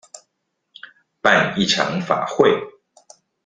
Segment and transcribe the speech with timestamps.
[1.21, 2.59] 辦一場法會